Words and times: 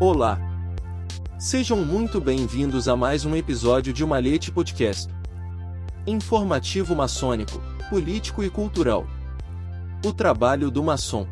Olá! 0.00 0.40
Sejam 1.38 1.84
muito 1.84 2.20
bem-vindos 2.20 2.88
a 2.88 2.96
mais 2.96 3.24
um 3.24 3.36
episódio 3.36 3.92
de 3.92 4.04
Malhete 4.04 4.50
Podcast. 4.50 5.08
Informativo 6.04 6.96
maçônico, 6.96 7.62
político 7.88 8.42
e 8.42 8.50
cultural. 8.50 9.06
O 10.04 10.12
trabalho 10.12 10.68
do 10.68 10.82
maçom. 10.82 11.24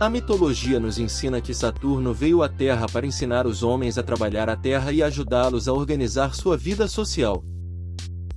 A 0.00 0.08
mitologia 0.08 0.80
nos 0.80 0.98
ensina 0.98 1.42
que 1.42 1.52
Saturno 1.52 2.14
veio 2.14 2.42
à 2.42 2.48
Terra 2.48 2.86
para 2.90 3.06
ensinar 3.06 3.46
os 3.46 3.62
homens 3.62 3.98
a 3.98 4.02
trabalhar 4.02 4.48
a 4.48 4.56
Terra 4.56 4.90
e 4.90 5.02
ajudá-los 5.02 5.68
a 5.68 5.72
organizar 5.74 6.34
sua 6.34 6.56
vida 6.56 6.88
social. 6.88 7.44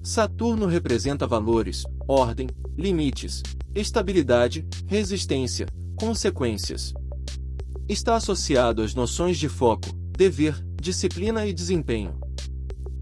Saturno 0.04 0.66
representa 0.66 1.26
valores, 1.26 1.84
ordem, 2.06 2.50
limites, 2.78 3.42
estabilidade, 3.74 4.68
resistência, 4.88 5.68
consequências. 5.96 6.94
Está 7.90 8.16
associado 8.16 8.82
às 8.82 8.96
noções 8.96 9.38
de 9.38 9.50
foco, 9.50 9.90
dever, 10.18 10.56
disciplina 10.80 11.46
e 11.46 11.54
desempenho. 11.54 12.20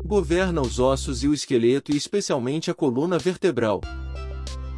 Governa 0.03 0.61
os 0.61 0.79
ossos 0.79 1.23
e 1.23 1.27
o 1.27 1.33
esqueleto 1.33 1.91
e 1.91 1.97
especialmente 1.97 2.71
a 2.71 2.73
coluna 2.73 3.19
vertebral. 3.19 3.81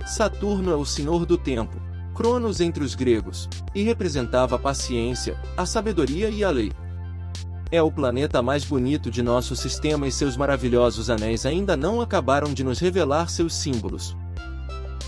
Saturno 0.05 0.71
é 0.71 0.75
o 0.75 0.85
senhor 0.85 1.25
do 1.25 1.37
tempo, 1.37 1.79
Cronos 2.13 2.59
entre 2.59 2.83
os 2.83 2.93
gregos, 2.93 3.47
e 3.73 3.83
representava 3.83 4.55
a 4.55 4.59
paciência, 4.59 5.39
a 5.55 5.65
sabedoria 5.65 6.29
e 6.29 6.43
a 6.43 6.49
lei. 6.49 6.71
É 7.71 7.81
o 7.81 7.89
planeta 7.89 8.41
mais 8.41 8.65
bonito 8.65 9.09
de 9.09 9.21
nosso 9.21 9.55
sistema 9.55 10.05
e 10.07 10.11
seus 10.11 10.35
maravilhosos 10.35 11.09
anéis 11.09 11.45
ainda 11.45 11.77
não 11.77 12.01
acabaram 12.01 12.53
de 12.53 12.65
nos 12.65 12.79
revelar 12.79 13.29
seus 13.29 13.55
símbolos. 13.55 14.15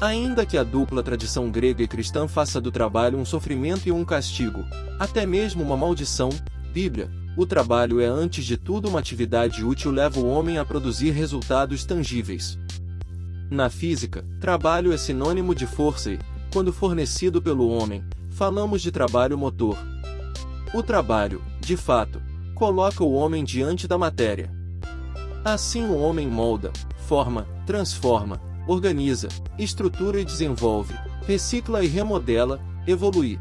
Ainda 0.03 0.45
que 0.45 0.57
a 0.57 0.65
dupla 0.65 1.01
tradição 1.01 1.49
grega 1.49 1.81
e 1.81 1.87
cristã 1.87 2.27
faça 2.27 2.59
do 2.59 2.69
trabalho 2.69 3.17
um 3.17 3.23
sofrimento 3.23 3.87
e 3.87 3.91
um 3.93 4.03
castigo, 4.03 4.65
até 4.99 5.25
mesmo 5.25 5.63
uma 5.63 5.77
maldição, 5.77 6.27
Bíblia, 6.73 7.09
o 7.37 7.45
trabalho 7.45 8.01
é 8.01 8.05
antes 8.05 8.43
de 8.43 8.57
tudo 8.57 8.89
uma 8.89 8.99
atividade 8.99 9.63
útil 9.63 9.91
leva 9.91 10.19
o 10.19 10.27
homem 10.27 10.57
a 10.57 10.65
produzir 10.65 11.11
resultados 11.11 11.85
tangíveis. 11.85 12.59
Na 13.49 13.69
física, 13.69 14.25
trabalho 14.41 14.91
é 14.91 14.97
sinônimo 14.97 15.55
de 15.55 15.65
força 15.65 16.11
e, 16.11 16.19
quando 16.51 16.73
fornecido 16.73 17.41
pelo 17.41 17.69
homem, 17.69 18.03
falamos 18.29 18.81
de 18.81 18.91
trabalho 18.91 19.37
motor. 19.37 19.77
O 20.73 20.83
trabalho, 20.83 21.41
de 21.61 21.77
fato, 21.77 22.21
coloca 22.53 23.05
o 23.05 23.13
homem 23.13 23.41
diante 23.41 23.87
da 23.87 23.97
matéria. 23.97 24.51
Assim 25.45 25.85
o 25.85 25.97
homem 25.97 26.27
molda, 26.27 26.73
forma, 27.07 27.47
transforma, 27.65 28.52
organiza, 28.67 29.27
estrutura 29.57 30.19
e 30.19 30.25
desenvolve, 30.25 30.93
recicla 31.27 31.83
e 31.83 31.87
remodela, 31.87 32.59
evolui. 32.87 33.39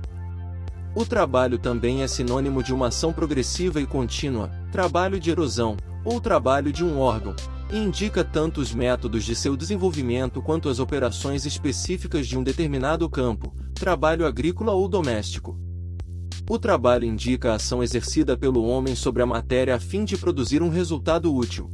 O 0.95 1.05
trabalho 1.07 1.59
também 1.59 2.03
é 2.03 2.07
sinônimo 2.07 2.63
de 2.63 2.75
uma 2.75 2.89
ação 2.89 3.13
progressiva 3.13 3.81
e 3.81 3.87
contínua, 3.87 4.51
trabalho 4.71 5.19
de 5.19 5.31
erosão, 5.31 5.77
ou 6.05 6.21
trabalho 6.21 6.71
de 6.73 6.85
um 6.85 6.99
órgão, 6.99 7.35
e 7.73 7.79
indica 7.79 8.23
tanto 8.23 8.61
os 8.61 8.75
métodos 8.75 9.25
de 9.25 9.35
seu 9.35 9.57
desenvolvimento 9.57 10.43
quanto 10.43 10.69
as 10.69 10.79
operações 10.79 11.47
específicas 11.47 12.27
de 12.27 12.37
um 12.37 12.43
determinado 12.43 13.09
campo, 13.09 13.55
trabalho 13.75 14.27
agrícola 14.27 14.73
ou 14.73 14.87
doméstico. 14.87 15.59
O 16.51 16.59
trabalho 16.59 17.07
indica 17.07 17.53
a 17.53 17.55
ação 17.55 17.83
exercida 17.83 18.37
pelo 18.37 18.65
homem 18.65 18.95
sobre 18.95 19.23
a 19.23 19.27
matéria 19.27 19.77
a 19.77 19.81
fim 19.81 20.05
de 20.05 20.19
produzir 20.19 20.61
um 20.61 20.69
resultado 20.69 21.35
útil. 21.35 21.71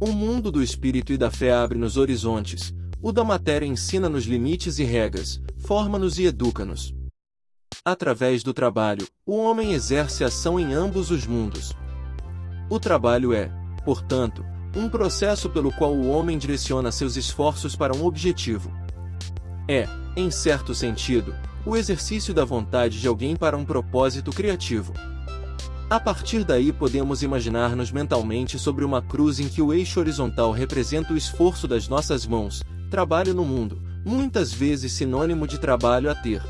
O 0.00 0.12
mundo 0.12 0.52
do 0.52 0.62
espírito 0.62 1.12
e 1.12 1.18
da 1.18 1.28
fé 1.28 1.52
abre-nos 1.52 1.96
horizontes, 1.96 2.72
o 3.02 3.10
da 3.10 3.24
matéria 3.24 3.66
ensina-nos 3.66 4.26
limites 4.26 4.78
e 4.78 4.84
regras, 4.84 5.42
forma-nos 5.58 6.20
e 6.20 6.26
educa-nos. 6.26 6.94
Através 7.84 8.44
do 8.44 8.54
trabalho, 8.54 9.04
o 9.26 9.36
homem 9.36 9.72
exerce 9.72 10.22
ação 10.22 10.58
em 10.58 10.72
ambos 10.72 11.10
os 11.10 11.26
mundos. 11.26 11.72
O 12.70 12.78
trabalho 12.78 13.32
é, 13.32 13.50
portanto, 13.84 14.44
um 14.76 14.88
processo 14.88 15.50
pelo 15.50 15.72
qual 15.72 15.92
o 15.92 16.08
homem 16.08 16.38
direciona 16.38 16.92
seus 16.92 17.16
esforços 17.16 17.74
para 17.74 17.96
um 17.96 18.04
objetivo. 18.04 18.70
É, 19.66 19.88
em 20.16 20.30
certo 20.30 20.76
sentido, 20.76 21.34
o 21.66 21.76
exercício 21.76 22.32
da 22.32 22.44
vontade 22.44 23.00
de 23.00 23.08
alguém 23.08 23.34
para 23.34 23.56
um 23.56 23.64
propósito 23.64 24.30
criativo. 24.30 24.92
A 25.90 25.98
partir 25.98 26.44
daí 26.44 26.70
podemos 26.70 27.22
imaginar-nos 27.22 27.90
mentalmente 27.90 28.58
sobre 28.58 28.84
uma 28.84 29.00
cruz 29.00 29.40
em 29.40 29.48
que 29.48 29.62
o 29.62 29.72
eixo 29.72 29.98
horizontal 29.98 30.52
representa 30.52 31.14
o 31.14 31.16
esforço 31.16 31.66
das 31.66 31.88
nossas 31.88 32.26
mãos, 32.26 32.62
trabalho 32.90 33.32
no 33.32 33.42
mundo, 33.42 33.80
muitas 34.04 34.52
vezes 34.52 34.92
sinônimo 34.92 35.46
de 35.46 35.58
trabalho 35.58 36.10
a 36.10 36.14
ter. 36.14 36.42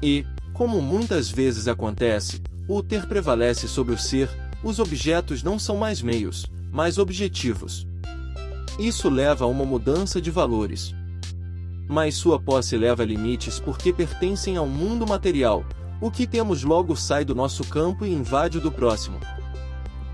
E, 0.00 0.24
como 0.52 0.80
muitas 0.80 1.28
vezes 1.28 1.66
acontece, 1.66 2.40
o 2.68 2.80
ter 2.80 3.06
prevalece 3.06 3.66
sobre 3.66 3.92
o 3.92 3.98
ser, 3.98 4.30
os 4.62 4.78
objetos 4.78 5.42
não 5.42 5.58
são 5.58 5.76
mais 5.76 6.00
meios, 6.00 6.46
mas 6.70 6.96
objetivos. 6.96 7.88
Isso 8.78 9.10
leva 9.10 9.46
a 9.46 9.48
uma 9.48 9.64
mudança 9.64 10.20
de 10.20 10.30
valores. 10.30 10.94
Mas 11.88 12.14
sua 12.14 12.38
posse 12.38 12.76
leva 12.76 13.04
limites 13.04 13.58
porque 13.58 13.92
pertencem 13.92 14.56
ao 14.56 14.66
mundo 14.66 15.04
material, 15.04 15.64
o 16.00 16.10
que 16.10 16.26
temos 16.26 16.62
logo 16.62 16.96
sai 16.96 17.24
do 17.24 17.34
nosso 17.34 17.64
campo 17.64 18.04
e 18.04 18.12
invade 18.12 18.58
o 18.58 18.60
do 18.60 18.70
próximo. 18.70 19.18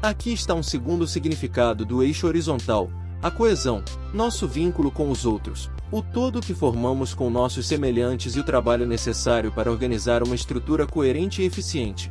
Aqui 0.03 0.33
está 0.33 0.55
um 0.55 0.63
segundo 0.63 1.07
significado 1.07 1.85
do 1.85 2.03
eixo 2.03 2.27
horizontal, 2.27 2.91
a 3.23 3.31
coesão, 3.31 3.83
nosso 4.15 4.49
vínculo 4.49 4.91
com 4.91 5.11
os 5.11 5.27
outros, 5.27 5.71
o 5.93 6.01
todo 6.01 6.41
que 6.41 6.55
formamos 6.55 7.13
com 7.13 7.29
nossos 7.29 7.67
semelhantes 7.67 8.35
e 8.35 8.41
o 8.41 8.45
trabalho 8.45 8.87
necessário 8.87 9.53
para 9.53 9.71
organizar 9.71 10.23
uma 10.23 10.35
estrutura 10.35 10.87
coerente 10.87 11.43
e 11.43 11.45
eficiente. 11.45 12.11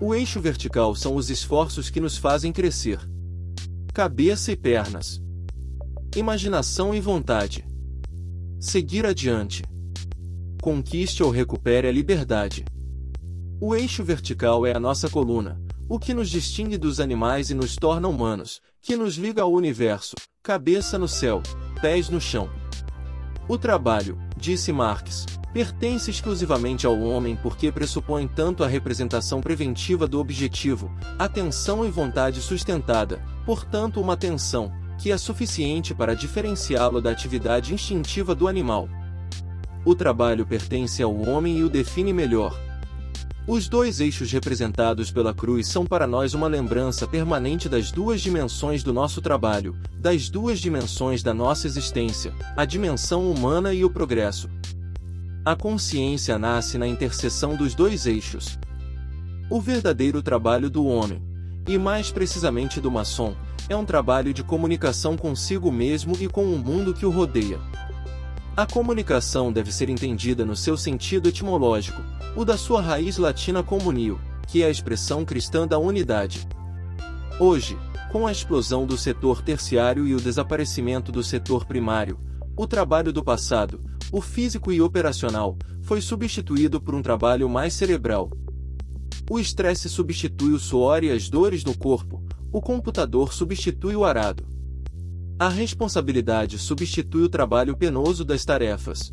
O 0.00 0.14
eixo 0.14 0.40
vertical 0.40 0.94
são 0.94 1.16
os 1.16 1.30
esforços 1.30 1.90
que 1.90 2.00
nos 2.00 2.16
fazem 2.16 2.52
crescer. 2.52 3.00
Cabeça 3.92 4.52
e 4.52 4.56
pernas. 4.56 5.20
Imaginação 6.14 6.94
e 6.94 7.00
vontade. 7.00 7.64
Seguir 8.60 9.06
adiante 9.06 9.62
conquiste 10.64 11.22
ou 11.22 11.28
recupere 11.28 11.86
a 11.86 11.92
liberdade. 11.92 12.64
O 13.60 13.74
eixo 13.74 14.02
vertical 14.02 14.64
é 14.64 14.74
a 14.74 14.80
nossa 14.80 15.10
coluna, 15.10 15.60
o 15.86 15.98
que 15.98 16.14
nos 16.14 16.30
distingue 16.30 16.78
dos 16.78 17.00
animais 17.00 17.50
e 17.50 17.54
nos 17.54 17.76
torna 17.76 18.08
humanos, 18.08 18.62
que 18.80 18.96
nos 18.96 19.16
liga 19.16 19.42
ao 19.42 19.52
universo, 19.52 20.14
cabeça 20.42 20.98
no 20.98 21.06
céu, 21.06 21.42
pés 21.82 22.08
no 22.08 22.18
chão. 22.18 22.48
O 23.46 23.58
trabalho, 23.58 24.18
disse 24.38 24.72
Marx, 24.72 25.26
pertence 25.52 26.10
exclusivamente 26.10 26.86
ao 26.86 26.98
homem 26.98 27.36
porque 27.42 27.70
pressupõe 27.70 28.26
tanto 28.26 28.64
a 28.64 28.66
representação 28.66 29.42
preventiva 29.42 30.08
do 30.08 30.18
objetivo, 30.18 30.90
atenção 31.18 31.84
e 31.84 31.90
vontade 31.90 32.40
sustentada, 32.40 33.22
portanto 33.44 34.00
uma 34.00 34.14
atenção, 34.14 34.72
que 34.98 35.12
é 35.12 35.18
suficiente 35.18 35.94
para 35.94 36.16
diferenciá-lo 36.16 37.02
da 37.02 37.10
atividade 37.10 37.74
instintiva 37.74 38.34
do 38.34 38.48
animal. 38.48 38.88
O 39.84 39.94
trabalho 39.94 40.46
pertence 40.46 41.02
ao 41.02 41.14
homem 41.14 41.58
e 41.58 41.62
o 41.62 41.68
define 41.68 42.12
melhor. 42.12 42.58
Os 43.46 43.68
dois 43.68 44.00
eixos 44.00 44.32
representados 44.32 45.10
pela 45.10 45.34
cruz 45.34 45.68
são 45.68 45.84
para 45.84 46.06
nós 46.06 46.32
uma 46.32 46.48
lembrança 46.48 47.06
permanente 47.06 47.68
das 47.68 47.92
duas 47.92 48.22
dimensões 48.22 48.82
do 48.82 48.90
nosso 48.90 49.20
trabalho, 49.20 49.76
das 49.98 50.30
duas 50.30 50.58
dimensões 50.58 51.22
da 51.22 51.34
nossa 51.34 51.66
existência, 51.66 52.32
a 52.56 52.64
dimensão 52.64 53.30
humana 53.30 53.74
e 53.74 53.84
o 53.84 53.90
progresso. 53.90 54.48
A 55.44 55.54
consciência 55.54 56.38
nasce 56.38 56.78
na 56.78 56.86
interseção 56.86 57.54
dos 57.54 57.74
dois 57.74 58.06
eixos. 58.06 58.58
O 59.50 59.60
verdadeiro 59.60 60.22
trabalho 60.22 60.70
do 60.70 60.86
homem, 60.86 61.22
e 61.68 61.76
mais 61.76 62.10
precisamente 62.10 62.80
do 62.80 62.90
maçom, 62.90 63.36
é 63.68 63.76
um 63.76 63.84
trabalho 63.84 64.32
de 64.32 64.42
comunicação 64.42 65.18
consigo 65.18 65.70
mesmo 65.70 66.16
e 66.18 66.28
com 66.28 66.46
o 66.46 66.58
mundo 66.58 66.94
que 66.94 67.04
o 67.04 67.10
rodeia. 67.10 67.60
A 68.56 68.64
comunicação 68.64 69.52
deve 69.52 69.72
ser 69.72 69.88
entendida 69.88 70.44
no 70.44 70.54
seu 70.54 70.76
sentido 70.76 71.28
etimológico, 71.28 72.00
o 72.36 72.44
da 72.44 72.56
sua 72.56 72.80
raiz 72.80 73.18
latina 73.18 73.64
comunio, 73.64 74.20
que 74.46 74.62
é 74.62 74.66
a 74.66 74.70
expressão 74.70 75.24
cristã 75.24 75.66
da 75.66 75.76
unidade. 75.76 76.46
Hoje, 77.40 77.76
com 78.12 78.28
a 78.28 78.30
explosão 78.30 78.86
do 78.86 78.96
setor 78.96 79.42
terciário 79.42 80.06
e 80.06 80.14
o 80.14 80.20
desaparecimento 80.20 81.10
do 81.10 81.20
setor 81.20 81.64
primário, 81.64 82.16
o 82.56 82.64
trabalho 82.64 83.12
do 83.12 83.24
passado, 83.24 83.80
o 84.12 84.20
físico 84.20 84.70
e 84.70 84.80
operacional, 84.80 85.58
foi 85.82 86.00
substituído 86.00 86.80
por 86.80 86.94
um 86.94 87.02
trabalho 87.02 87.48
mais 87.48 87.74
cerebral. 87.74 88.30
O 89.28 89.40
estresse 89.40 89.88
substitui 89.88 90.52
o 90.52 90.60
suor 90.60 91.02
e 91.02 91.10
as 91.10 91.28
dores 91.28 91.64
no 91.64 91.76
corpo, 91.76 92.22
o 92.52 92.60
computador 92.60 93.32
substitui 93.32 93.96
o 93.96 94.04
arado. 94.04 94.53
A 95.44 95.48
responsabilidade 95.50 96.58
substitui 96.58 97.24
o 97.24 97.28
trabalho 97.28 97.76
penoso 97.76 98.24
das 98.24 98.46
tarefas. 98.46 99.12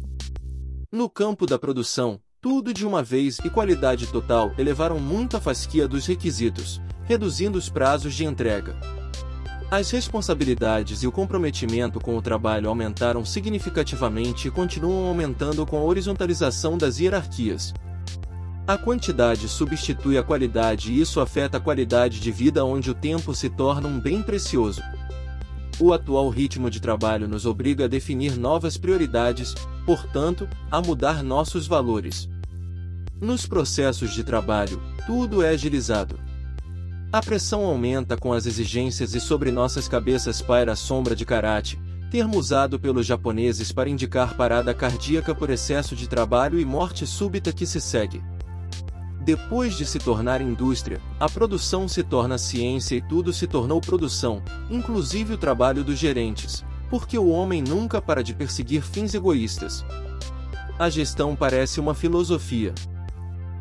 No 0.90 1.10
campo 1.10 1.46
da 1.46 1.60
produção, 1.60 2.22
tudo 2.40 2.74
de 2.74 2.88
uma 2.88 3.04
vez 3.04 3.38
e 3.44 3.50
qualidade 3.50 4.08
total 4.08 4.54
elevaram 4.58 4.98
muito 4.98 5.36
a 5.36 5.42
fasquia 5.42 5.90
dos 5.90 6.06
requisitos, 6.06 6.82
reduzindo 7.04 7.58
os 7.58 7.68
prazos 7.68 8.14
de 8.14 8.24
entrega. 8.24 8.78
As 9.70 9.92
responsabilidades 9.92 11.04
e 11.04 11.08
o 11.08 11.12
comprometimento 11.12 12.00
com 12.00 12.16
o 12.16 12.22
trabalho 12.22 12.70
aumentaram 12.70 13.26
significativamente 13.26 14.48
e 14.48 14.52
continuam 14.52 15.08
aumentando 15.08 15.66
com 15.66 15.78
a 15.78 15.84
horizontalização 15.84 16.78
das 16.78 16.98
hierarquias. 16.98 17.74
A 18.66 18.78
quantidade 18.78 19.50
substitui 19.50 20.18
a 20.18 20.24
qualidade 20.24 20.94
e 20.94 21.02
isso 21.02 21.20
afeta 21.20 21.58
a 21.58 21.60
qualidade 21.60 22.22
de 22.22 22.32
vida 22.32 22.64
onde 22.64 22.90
o 22.90 22.94
tempo 22.94 23.36
se 23.36 23.50
torna 23.50 23.90
um 23.90 24.00
bem 24.00 24.24
precioso. 24.24 24.82
O 25.84 25.94
atual 25.94 26.30
ritmo 26.30 26.70
de 26.70 26.80
trabalho 26.80 27.28
nos 27.28 27.44
obriga 27.44 27.86
a 27.86 27.88
definir 27.88 28.38
novas 28.38 28.78
prioridades, 28.78 29.56
portanto, 29.84 30.48
a 30.70 30.80
mudar 30.80 31.24
nossos 31.24 31.66
valores. 31.66 32.30
Nos 33.20 33.48
processos 33.48 34.14
de 34.14 34.24
trabalho, 34.24 34.80
tudo 35.08 35.42
é 35.42 35.50
agilizado. 35.50 36.20
A 37.12 37.20
pressão 37.20 37.66
aumenta 37.66 38.16
com 38.16 38.32
as 38.32 38.46
exigências 38.46 39.16
e 39.16 39.20
sobre 39.20 39.52
nossas 39.52 39.88
cabeças 39.88 40.40
paira 40.40 40.74
a 40.74 40.76
sombra 40.76 41.16
de 41.16 41.26
karate, 41.26 41.80
termo 42.12 42.38
usado 42.38 42.80
pelos 42.80 43.08
japoneses 43.08 43.72
para 43.72 43.90
indicar 43.90 44.36
parada 44.36 44.76
cardíaca 44.76 45.34
por 45.34 45.50
excesso 45.50 45.96
de 45.96 46.08
trabalho 46.08 46.60
e 46.60 46.66
morte 46.66 47.08
súbita 47.08 47.52
que 47.52 47.66
se 47.66 47.82
segue. 47.82 48.22
Depois 49.24 49.78
de 49.78 49.86
se 49.86 50.00
tornar 50.00 50.42
indústria, 50.42 51.00
a 51.20 51.30
produção 51.30 51.88
se 51.88 52.02
torna 52.02 52.40
ciência 52.40 52.96
e 52.96 53.02
tudo 53.02 53.32
se 53.32 53.46
tornou 53.46 53.80
produção, 53.80 54.42
inclusive 54.68 55.36
o 55.36 55.38
trabalho 55.38 55.84
dos 55.84 56.00
gerentes, 56.00 56.66
porque 56.90 57.20
o 57.20 57.30
homem 57.30 57.62
nunca 57.62 58.02
para 58.02 58.24
de 58.24 58.34
perseguir 58.34 58.82
fins 58.82 59.14
egoístas. 59.14 59.86
A 60.80 60.90
gestão 60.90 61.36
parece 61.36 61.80
uma 61.80 61.94
filosofia. 61.94 62.74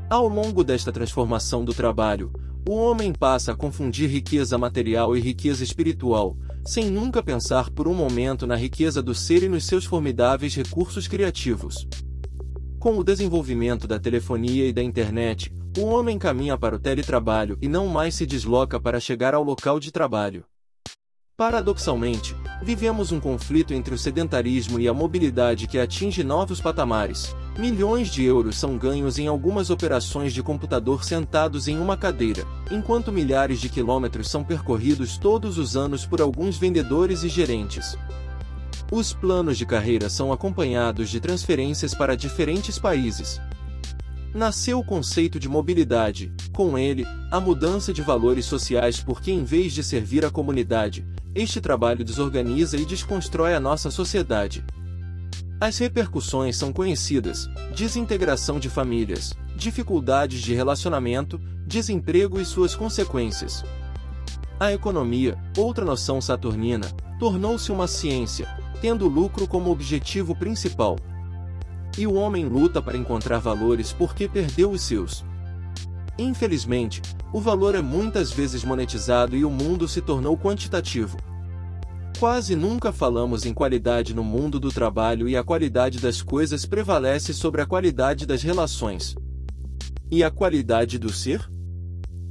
Ao 0.09 0.27
longo 0.27 0.65
desta 0.65 0.91
transformação 0.91 1.63
do 1.63 1.75
trabalho, 1.75 2.33
o 2.67 2.75
homem 2.75 3.13
passa 3.13 3.53
a 3.53 3.55
confundir 3.55 4.09
riqueza 4.09 4.57
material 4.57 5.15
e 5.15 5.21
riqueza 5.21 5.63
espiritual, 5.63 6.39
sem 6.65 6.91
nunca 6.91 7.23
pensar 7.23 7.69
por 7.69 7.87
um 7.87 7.95
momento 7.95 8.47
na 8.47 8.57
riqueza 8.57 9.03
do 9.03 9.15
ser 9.15 9.43
e 9.43 9.49
nos 9.49 9.67
seus 9.67 9.85
formidáveis 9.85 10.55
recursos 10.55 11.07
criativos. 11.07 11.87
Com 12.81 12.97
o 12.97 13.05
desenvolvimento 13.05 13.87
da 13.87 13.99
telefonia 13.99 14.67
e 14.67 14.73
da 14.73 14.83
internet, 14.83 15.53
o 15.77 15.85
homem 15.85 16.19
caminha 16.19 16.57
para 16.57 16.75
o 16.75 16.79
teletrabalho 16.79 17.59
e 17.61 17.69
não 17.69 17.87
mais 17.87 18.15
se 18.15 18.25
desloca 18.25 18.81
para 18.81 18.99
chegar 18.99 19.35
ao 19.35 19.45
local 19.45 19.79
de 19.79 19.93
trabalho. 19.93 20.47
Paradoxalmente, 21.37 22.35
vivemos 22.63 23.13
um 23.13 23.21
conflito 23.21 23.75
entre 23.75 23.95
o 23.95 23.99
sedentarismo 23.99 24.81
e 24.81 24.89
a 24.89 24.95
mobilidade 24.95 25.67
que 25.67 25.79
atinge 25.79 26.25
novos 26.25 26.59
patamares. 26.59 27.37
Milhões 27.59 28.09
de 28.09 28.25
euros 28.25 28.57
são 28.57 28.79
ganhos 28.79 29.19
em 29.19 29.27
algumas 29.27 29.69
operações 29.69 30.33
de 30.33 30.43
computador 30.43 31.05
sentados 31.05 31.69
em 31.69 31.79
uma 31.79 31.99
cadeira, 31.99 32.47
enquanto 32.71 33.13
milhares 33.13 33.61
de 33.61 33.69
quilômetros 33.69 34.31
são 34.31 34.43
percorridos 34.43 35.19
todos 35.19 35.59
os 35.59 35.77
anos 35.77 36.07
por 36.07 36.23
alguns 36.23 36.57
vendedores 36.57 37.25
e 37.25 37.29
gerentes. 37.29 37.95
Os 38.93 39.13
planos 39.13 39.57
de 39.57 39.65
carreira 39.65 40.09
são 40.09 40.33
acompanhados 40.33 41.11
de 41.11 41.21
transferências 41.21 41.95
para 41.95 42.17
diferentes 42.17 42.77
países. 42.77 43.41
Nasceu 44.35 44.81
o 44.81 44.85
conceito 44.85 45.39
de 45.39 45.49
mobilidade, 45.49 46.33
com 46.53 46.77
ele, 46.77 47.07
a 47.31 47.39
mudança 47.39 47.93
de 47.93 48.03
valores 48.03 48.47
sociais 48.47 49.01
porque 49.01 49.31
em 49.31 49.45
vez 49.45 49.73
de 49.73 49.85
servir 49.85 50.25
a 50.25 50.31
comunidade, 50.31 51.07
este 51.37 51.61
trabalho 51.61 52.05
desorganiza 52.05 52.77
e 52.77 52.85
desconstrói 52.85 53.55
a 53.55 53.61
nossa 53.61 53.93
sociedade. 53.93 54.65
As 55.61 55.79
repercussões 55.79 56.57
são 56.57 56.73
conhecidas: 56.73 57.49
desintegração 57.73 58.59
de 58.59 58.69
famílias, 58.69 59.35
dificuldades 59.55 60.43
de 60.43 60.53
relacionamento, 60.53 61.41
desemprego 61.65 62.41
e 62.41 62.45
suas 62.45 62.75
consequências. 62.75 63.65
A 64.59 64.73
economia, 64.73 65.39
outra 65.57 65.85
noção 65.85 66.21
saturnina, 66.21 66.89
tornou-se 67.21 67.71
uma 67.71 67.87
ciência, 67.87 68.49
tendo 68.81 69.09
lucro 69.09 69.47
como 69.47 69.71
objetivo 69.71 70.35
principal. 70.35 70.97
E 71.99 72.07
o 72.07 72.15
homem 72.15 72.45
luta 72.45 72.81
para 72.81 72.97
encontrar 72.97 73.39
valores 73.39 73.93
porque 73.93 74.29
perdeu 74.29 74.71
os 74.71 74.83
seus. 74.83 75.25
Infelizmente, 76.19 77.03
o 77.33 77.41
valor 77.41 77.75
é 77.75 77.83
muitas 77.83 78.33
vezes 78.33 78.65
monetizado 78.65 79.37
e 79.37 79.45
o 79.45 79.51
mundo 79.51 79.87
se 79.89 80.01
tornou 80.01 80.37
quantitativo. 80.37 81.17
Quase 82.19 82.55
nunca 82.55 82.93
falamos 82.93 83.47
em 83.47 83.55
qualidade 83.55 84.15
no 84.15 84.23
mundo 84.23 84.61
do 84.61 84.71
trabalho 84.71 85.29
e 85.29 85.37
a 85.37 85.43
qualidade 85.43 85.99
das 85.99 86.21
coisas 86.21 86.67
prevalece 86.67 87.33
sobre 87.33 87.63
a 87.63 87.67
qualidade 87.67 88.27
das 88.27 88.43
relações. 88.43 89.15
E 90.11 90.23
a 90.23 90.31
qualidade 90.31 90.99
do 90.99 91.11
ser? 91.11 91.51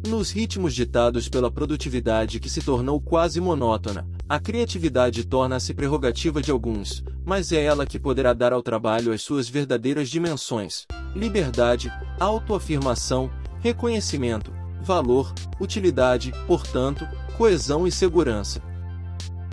Nos 0.07 0.31
ritmos 0.31 0.75
ditados 0.75 1.27
pela 1.27 1.49
produtividade 1.49 2.39
que 2.39 2.49
se 2.49 2.61
tornou 2.61 3.01
quase 3.01 3.41
monótona, 3.41 4.07
a 4.29 4.39
criatividade 4.39 5.25
torna-se 5.25 5.73
prerrogativa 5.73 6.39
de 6.39 6.51
alguns, 6.51 7.03
mas 7.25 7.51
é 7.51 7.63
ela 7.63 7.83
que 7.83 7.97
poderá 7.97 8.31
dar 8.31 8.53
ao 8.53 8.61
trabalho 8.61 9.11
as 9.11 9.23
suas 9.23 9.49
verdadeiras 9.49 10.07
dimensões: 10.07 10.85
liberdade, 11.15 11.91
autoafirmação, 12.19 13.31
reconhecimento, 13.59 14.53
valor, 14.83 15.33
utilidade, 15.59 16.31
portanto, 16.45 17.07
coesão 17.35 17.87
e 17.87 17.91
segurança. 17.91 18.61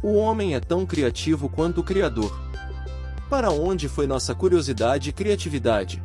O 0.03 0.13
homem 0.13 0.55
é 0.55 0.61
tão 0.61 0.85
criativo 0.85 1.49
quanto 1.49 1.81
o 1.81 1.85
Criador. 1.85 2.39
Para 3.31 3.51
onde 3.51 3.89
foi 3.89 4.07
nossa 4.07 4.35
curiosidade 4.35 5.09
e 5.09 5.13
criatividade? 5.13 6.03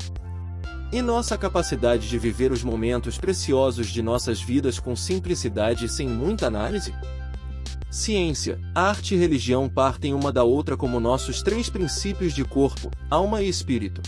E 0.93 1.01
nossa 1.01 1.37
capacidade 1.37 2.07
de 2.07 2.17
viver 2.17 2.53
os 2.53 2.63
momentos 2.63 3.17
preciosos 3.17 3.87
de 3.87 4.01
nossas 4.01 4.41
vidas 4.41 4.79
com 4.79 4.95
simplicidade 4.95 5.85
e 5.85 5.89
sem 5.89 6.07
muita 6.07 6.47
análise? 6.47 6.93
Ciência, 7.91 8.57
arte 8.73 9.15
e 9.15 9.17
religião 9.17 9.67
partem 9.67 10.13
uma 10.13 10.31
da 10.31 10.45
outra 10.45 10.77
como 10.77 10.97
nossos 10.97 11.41
três 11.41 11.69
princípios 11.69 12.33
de 12.33 12.45
corpo, 12.45 12.89
alma 13.09 13.41
e 13.41 13.49
espírito. 13.49 14.01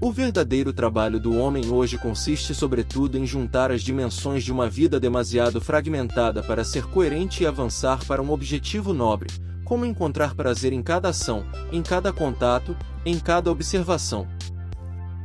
O 0.00 0.12
verdadeiro 0.12 0.72
trabalho 0.72 1.18
do 1.18 1.36
homem 1.36 1.72
hoje 1.72 1.98
consiste 1.98 2.54
sobretudo 2.54 3.18
em 3.18 3.26
juntar 3.26 3.72
as 3.72 3.82
dimensões 3.82 4.44
de 4.44 4.52
uma 4.52 4.68
vida 4.70 5.00
demasiado 5.00 5.60
fragmentada 5.60 6.40
para 6.40 6.62
ser 6.62 6.86
coerente 6.86 7.42
e 7.42 7.46
avançar 7.48 7.98
para 8.06 8.22
um 8.22 8.30
objetivo 8.30 8.94
nobre, 8.94 9.28
como 9.64 9.84
encontrar 9.84 10.36
prazer 10.36 10.72
em 10.72 10.80
cada 10.80 11.08
ação, 11.08 11.44
em 11.72 11.82
cada 11.82 12.12
contato, 12.12 12.76
em 13.04 13.18
cada 13.18 13.50
observação. 13.50 14.28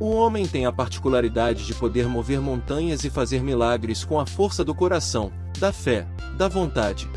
O 0.00 0.10
homem 0.10 0.44
tem 0.44 0.66
a 0.66 0.72
particularidade 0.72 1.64
de 1.64 1.74
poder 1.74 2.08
mover 2.08 2.40
montanhas 2.40 3.04
e 3.04 3.10
fazer 3.10 3.44
milagres 3.44 4.02
com 4.02 4.18
a 4.18 4.26
força 4.26 4.64
do 4.64 4.74
coração, 4.74 5.30
da 5.60 5.72
fé, 5.72 6.08
da 6.36 6.48
vontade. 6.48 7.08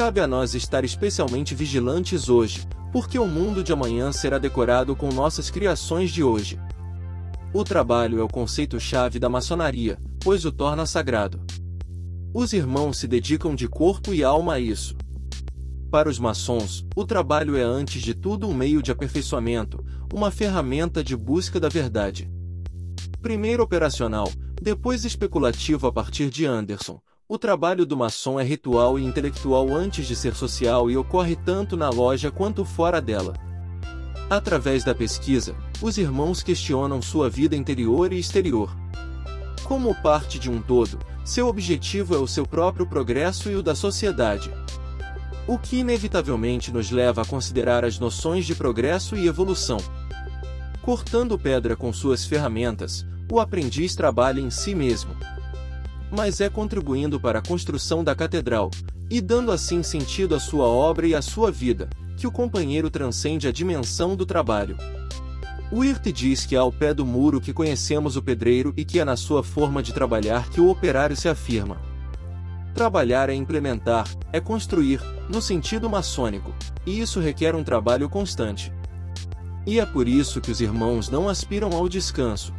Cabe 0.00 0.18
a 0.18 0.26
nós 0.26 0.54
estar 0.54 0.82
especialmente 0.82 1.54
vigilantes 1.54 2.30
hoje, 2.30 2.66
porque 2.90 3.18
o 3.18 3.26
mundo 3.26 3.62
de 3.62 3.70
amanhã 3.70 4.10
será 4.12 4.38
decorado 4.38 4.96
com 4.96 5.12
nossas 5.12 5.50
criações 5.50 6.10
de 6.10 6.24
hoje. 6.24 6.58
O 7.52 7.62
trabalho 7.64 8.18
é 8.18 8.22
o 8.22 8.26
conceito-chave 8.26 9.18
da 9.18 9.28
maçonaria, 9.28 9.98
pois 10.24 10.46
o 10.46 10.50
torna 10.50 10.86
sagrado. 10.86 11.42
Os 12.32 12.54
irmãos 12.54 12.96
se 12.96 13.06
dedicam 13.06 13.54
de 13.54 13.68
corpo 13.68 14.14
e 14.14 14.24
alma 14.24 14.54
a 14.54 14.58
isso. 14.58 14.96
Para 15.90 16.08
os 16.08 16.18
maçons, 16.18 16.86
o 16.96 17.04
trabalho 17.04 17.54
é 17.54 17.62
antes 17.62 18.00
de 18.00 18.14
tudo 18.14 18.48
um 18.48 18.54
meio 18.54 18.82
de 18.82 18.90
aperfeiçoamento, 18.90 19.84
uma 20.14 20.30
ferramenta 20.30 21.04
de 21.04 21.14
busca 21.14 21.60
da 21.60 21.68
verdade. 21.68 22.26
Primeiro 23.20 23.62
operacional, 23.62 24.32
depois 24.62 25.04
especulativo 25.04 25.86
a 25.86 25.92
partir 25.92 26.30
de 26.30 26.46
Anderson, 26.46 26.98
o 27.30 27.38
trabalho 27.38 27.86
do 27.86 27.96
maçom 27.96 28.40
é 28.40 28.42
ritual 28.42 28.98
e 28.98 29.04
intelectual 29.04 29.72
antes 29.72 30.04
de 30.04 30.16
ser 30.16 30.34
social 30.34 30.90
e 30.90 30.96
ocorre 30.96 31.36
tanto 31.36 31.76
na 31.76 31.88
loja 31.88 32.28
quanto 32.28 32.64
fora 32.64 33.00
dela. 33.00 33.34
Através 34.28 34.82
da 34.82 34.96
pesquisa, 34.96 35.54
os 35.80 35.96
irmãos 35.96 36.42
questionam 36.42 37.00
sua 37.00 37.30
vida 37.30 37.54
interior 37.54 38.12
e 38.12 38.18
exterior. 38.18 38.76
Como 39.62 39.94
parte 40.02 40.40
de 40.40 40.50
um 40.50 40.60
todo, 40.60 40.98
seu 41.24 41.46
objetivo 41.46 42.16
é 42.16 42.18
o 42.18 42.26
seu 42.26 42.44
próprio 42.44 42.84
progresso 42.84 43.48
e 43.48 43.54
o 43.54 43.62
da 43.62 43.76
sociedade. 43.76 44.50
O 45.46 45.56
que 45.56 45.76
inevitavelmente 45.76 46.72
nos 46.72 46.90
leva 46.90 47.22
a 47.22 47.24
considerar 47.24 47.84
as 47.84 47.96
noções 47.96 48.44
de 48.44 48.56
progresso 48.56 49.14
e 49.14 49.28
evolução. 49.28 49.78
Cortando 50.82 51.38
pedra 51.38 51.76
com 51.76 51.92
suas 51.92 52.24
ferramentas, 52.24 53.06
o 53.30 53.38
aprendiz 53.38 53.94
trabalha 53.94 54.40
em 54.40 54.50
si 54.50 54.74
mesmo. 54.74 55.14
Mas 56.10 56.40
é 56.40 56.48
contribuindo 56.48 57.20
para 57.20 57.38
a 57.38 57.42
construção 57.42 58.02
da 58.02 58.14
catedral, 58.14 58.70
e 59.10 59.20
dando 59.20 59.52
assim 59.52 59.82
sentido 59.82 60.34
à 60.34 60.40
sua 60.40 60.66
obra 60.66 61.06
e 61.06 61.14
à 61.14 61.22
sua 61.22 61.50
vida, 61.50 61.88
que 62.16 62.26
o 62.26 62.32
companheiro 62.32 62.90
transcende 62.90 63.48
a 63.48 63.52
dimensão 63.52 64.14
do 64.14 64.26
trabalho. 64.26 64.76
Wirth 65.72 66.12
diz 66.12 66.44
que 66.44 66.56
é 66.56 66.58
ao 66.58 66.72
pé 66.72 66.92
do 66.92 67.06
muro 67.06 67.40
que 67.40 67.52
conhecemos 67.52 68.16
o 68.16 68.22
pedreiro 68.22 68.74
e 68.76 68.84
que 68.84 68.98
é 68.98 69.04
na 69.04 69.16
sua 69.16 69.44
forma 69.44 69.82
de 69.82 69.92
trabalhar 69.92 70.50
que 70.50 70.60
o 70.60 70.68
operário 70.68 71.16
se 71.16 71.28
afirma. 71.28 71.80
Trabalhar 72.74 73.28
é 73.28 73.34
implementar, 73.34 74.08
é 74.32 74.40
construir, 74.40 75.00
no 75.28 75.40
sentido 75.40 75.88
maçônico, 75.88 76.52
e 76.84 77.00
isso 77.00 77.20
requer 77.20 77.54
um 77.54 77.62
trabalho 77.62 78.08
constante. 78.08 78.72
E 79.66 79.78
é 79.78 79.86
por 79.86 80.08
isso 80.08 80.40
que 80.40 80.50
os 80.50 80.60
irmãos 80.60 81.08
não 81.08 81.28
aspiram 81.28 81.72
ao 81.72 81.88
descanso. 81.88 82.52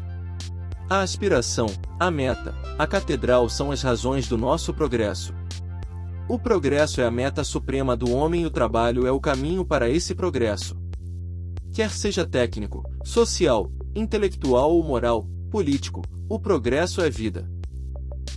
A 0.92 1.04
aspiração, 1.04 1.68
a 1.98 2.12
meta, 2.12 2.54
a 2.78 2.86
catedral 2.86 3.48
são 3.48 3.72
as 3.72 3.82
razões 3.82 4.28
do 4.28 4.38
nosso 4.38 4.74
progresso. 4.74 5.34
O 6.28 6.38
progresso 6.38 7.00
é 7.00 7.06
a 7.06 7.10
meta 7.10 7.46
suprema 7.46 7.96
do 7.96 8.12
homem 8.12 8.42
e 8.42 8.46
o 8.46 8.50
trabalho 8.52 9.08
é 9.08 9.12
o 9.12 9.18
caminho 9.18 9.64
para 9.64 9.90
esse 9.90 10.14
progresso. 10.14 10.76
Quer 11.72 11.92
seja 11.92 12.26
técnico, 12.26 12.84
social, 13.06 13.72
intelectual 13.96 14.74
ou 14.74 14.84
moral, 14.84 15.26
político, 15.50 16.02
o 16.28 16.38
progresso 16.38 17.00
é 17.00 17.10
vida. 17.10 17.50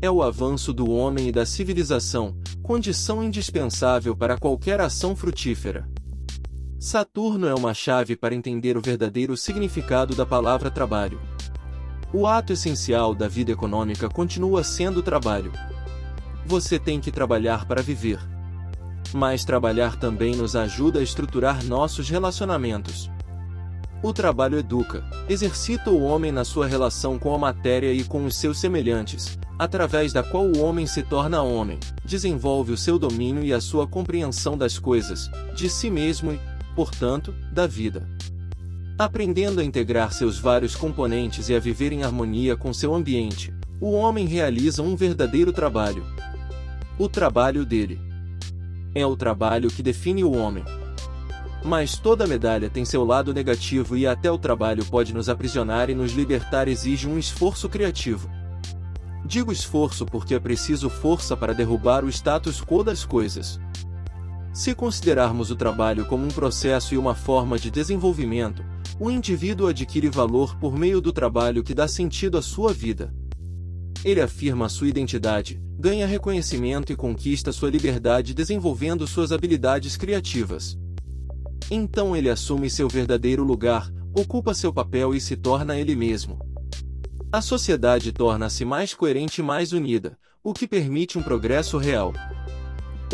É 0.01 0.09
o 0.09 0.23
avanço 0.23 0.73
do 0.73 0.89
homem 0.89 1.31
e 1.31 1.33
da 1.33 1.45
civilização, 1.45 2.39
condição 2.63 3.21
indispensável 3.21 4.17
para 4.17 4.39
qualquer 4.39 4.81
ação 4.81 5.17
frutífera. 5.17 5.89
Saturno 6.79 7.49
é 7.49 7.55
uma 7.55 7.75
chave 7.75 8.15
para 8.15 8.33
entender 8.33 8.77
o 8.77 8.81
verdadeiro 8.81 9.37
significado 9.37 10.15
da 10.15 10.25
palavra 10.25 10.71
trabalho. 10.71 11.34
O 12.17 12.29
ato 12.29 12.53
essencial 12.53 13.13
da 13.13 13.27
vida 13.27 13.51
econômica 13.51 14.09
continua 14.09 14.63
sendo 14.63 15.01
o 15.01 15.03
trabalho. 15.03 15.51
Você 16.47 16.79
tem 16.79 17.01
que 17.01 17.11
trabalhar 17.11 17.67
para 17.67 17.83
viver. 17.83 18.21
Mas 19.13 19.45
trabalhar 19.45 19.99
também 19.99 20.37
nos 20.37 20.55
ajuda 20.55 21.01
a 21.01 21.03
estruturar 21.03 21.65
nossos 21.65 22.09
relacionamentos. 22.09 23.11
O 24.01 24.13
trabalho 24.13 24.57
educa, 24.57 25.03
exercita 25.29 25.91
o 25.91 26.05
homem 26.05 26.31
na 26.31 26.45
sua 26.45 26.69
relação 26.69 27.19
com 27.19 27.35
a 27.35 27.39
matéria 27.39 27.93
e 27.93 28.05
com 28.05 28.25
os 28.25 28.37
seus 28.37 28.61
semelhantes, 28.61 29.37
através 29.59 30.13
da 30.13 30.23
qual 30.23 30.45
o 30.45 30.61
homem 30.61 30.87
se 30.87 31.03
torna 31.03 31.43
homem, 31.43 31.81
desenvolve 32.05 32.71
o 32.71 32.77
seu 32.77 32.97
domínio 32.97 33.43
e 33.43 33.53
a 33.53 33.61
sua 33.61 33.89
compreensão 33.89 34.57
das 34.57 34.79
coisas, 34.79 35.29
de 35.57 35.69
si 35.69 35.91
mesmo 35.91 36.31
e, 36.31 36.41
portanto, 36.77 37.35
da 37.51 37.67
vida. 37.67 38.09
Aprendendo 38.97 39.61
a 39.61 39.65
integrar 39.65 40.13
seus 40.13 40.39
vários 40.39 40.77
componentes 40.77 41.49
e 41.49 41.55
a 41.57 41.59
viver 41.59 41.93
em 41.93 42.05
harmonia 42.05 42.57
com 42.57 42.73
seu 42.73 42.95
ambiente, 42.95 43.53
o 43.81 43.91
homem 43.91 44.25
realiza 44.25 44.85
um 44.85 44.95
verdadeiro 44.95 45.53
trabalho. 45.53 46.07
O 46.97 47.09
trabalho 47.09 47.67
dele. 47.67 48.01
É 48.95 49.05
o 49.05 49.17
trabalho 49.17 49.69
que 49.69 49.83
define 49.83 50.23
o 50.23 50.31
homem. 50.37 50.63
Mas 51.65 51.99
toda 51.99 52.25
medalha 52.25 52.71
tem 52.71 52.85
seu 52.85 53.05
lado 53.05 53.35
negativo 53.35 53.97
e 53.97 54.07
até 54.07 54.31
o 54.31 54.39
trabalho 54.39 54.85
pode 54.85 55.13
nos 55.13 55.29
aprisionar 55.29 55.91
e 55.91 55.95
nos 55.95 56.13
libertar 56.13 56.69
exige 56.69 57.09
um 57.09 57.19
esforço 57.19 57.69
criativo. 57.69 58.31
Digo 59.27 59.51
esforço 59.51 60.07
porque 60.07 60.37
é 60.37 60.39
preciso 60.39 60.89
força 60.89 61.37
para 61.37 61.53
derrubar 61.53 62.05
o 62.05 62.09
status 62.09 62.63
quo 62.63 62.85
das 62.85 63.05
coisas. 63.05 63.59
Se 64.53 64.73
considerarmos 64.73 65.51
o 65.51 65.57
trabalho 65.57 66.05
como 66.05 66.25
um 66.25 66.29
processo 66.29 66.95
e 66.95 66.99
uma 66.99 67.17
forma 67.17 67.59
de 67.59 67.73
desenvolvimento, 67.73 68.63
o 68.99 69.11
indivíduo 69.11 69.67
adquire 69.67 70.09
valor 70.09 70.57
por 70.59 70.77
meio 70.77 71.01
do 71.01 71.13
trabalho 71.13 71.63
que 71.63 71.75
dá 71.75 71.89
sentido 71.89 72.39
à 72.39 72.43
sua 72.43 72.73
vida. 72.73 73.15
Ele 74.05 74.21
afirma 74.21 74.69
sua 74.69 74.89
identidade, 74.89 75.61
ganha 75.79 76.07
reconhecimento 76.07 76.93
e 76.93 76.97
conquista 76.97 77.53
sua 77.53 77.71
liberdade 77.71 78.35
desenvolvendo 78.35 79.07
suas 79.07 79.33
habilidades 79.33 79.97
criativas. 79.97 80.79
Então 81.71 82.15
ele 82.15 82.29
assume 82.29 82.69
seu 82.69 82.89
verdadeiro 82.89 83.43
lugar, 83.43 83.91
ocupa 84.15 84.55
seu 84.55 84.73
papel 84.73 85.15
e 85.15 85.21
se 85.21 85.37
torna 85.37 85.79
ele 85.79 85.97
mesmo. 85.97 86.39
A 87.33 87.41
sociedade 87.41 88.13
torna-se 88.13 88.65
mais 88.65 88.95
coerente 88.95 89.41
e 89.41 89.45
mais 89.45 89.73
unida, 89.73 90.17
o 90.43 90.53
que 90.53 90.69
permite 90.69 91.19
um 91.19 91.23
progresso 91.23 91.79
real. 91.79 92.13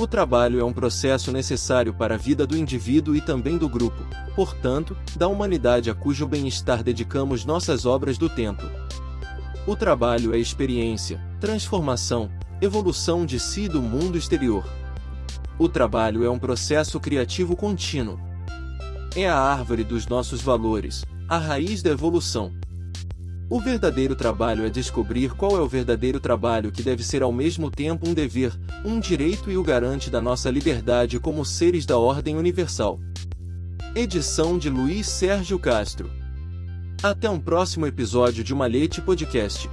O 0.00 0.06
trabalho 0.06 0.58
é 0.58 0.64
um 0.64 0.72
processo 0.72 1.30
necessário 1.30 1.92
para 1.92 2.14
a 2.14 2.16
vida 2.16 2.46
do 2.46 2.56
indivíduo 2.56 3.14
e 3.14 3.20
também 3.20 3.58
do 3.58 3.68
grupo, 3.68 4.02
portanto, 4.34 4.96
da 5.14 5.28
humanidade 5.28 5.90
a 5.90 5.94
cujo 5.94 6.26
bem-estar 6.26 6.82
dedicamos 6.82 7.44
nossas 7.44 7.84
obras 7.84 8.16
do 8.16 8.26
tempo. 8.26 8.62
O 9.66 9.76
trabalho 9.76 10.34
é 10.34 10.38
experiência, 10.38 11.20
transformação, 11.38 12.30
evolução 12.62 13.26
de 13.26 13.38
si 13.38 13.64
e 13.64 13.68
do 13.68 13.82
mundo 13.82 14.16
exterior. 14.16 14.64
O 15.58 15.68
trabalho 15.68 16.24
é 16.24 16.30
um 16.30 16.38
processo 16.38 16.98
criativo 16.98 17.54
contínuo, 17.54 18.18
é 19.14 19.28
a 19.28 19.36
árvore 19.36 19.84
dos 19.84 20.06
nossos 20.06 20.40
valores, 20.40 21.04
a 21.28 21.36
raiz 21.36 21.82
da 21.82 21.90
evolução. 21.90 22.54
O 23.50 23.60
verdadeiro 23.60 24.14
trabalho 24.14 24.64
é 24.64 24.70
descobrir 24.70 25.34
qual 25.34 25.56
é 25.56 25.60
o 25.60 25.66
verdadeiro 25.66 26.20
trabalho 26.20 26.70
que 26.70 26.84
deve 26.84 27.02
ser 27.02 27.20
ao 27.20 27.32
mesmo 27.32 27.68
tempo 27.68 28.08
um 28.08 28.14
dever, 28.14 28.56
um 28.84 29.00
direito 29.00 29.50
e 29.50 29.56
o 29.56 29.62
garante 29.64 30.08
da 30.08 30.20
nossa 30.20 30.48
liberdade 30.48 31.18
como 31.18 31.44
seres 31.44 31.84
da 31.84 31.98
ordem 31.98 32.36
universal. 32.36 33.00
Edição 33.92 34.56
de 34.56 34.70
Luiz 34.70 35.08
Sérgio 35.08 35.58
Castro. 35.58 36.08
Até 37.02 37.28
um 37.28 37.40
próximo 37.40 37.88
episódio 37.88 38.44
de 38.44 38.54
Malhete 38.54 39.00
Podcast. 39.00 39.68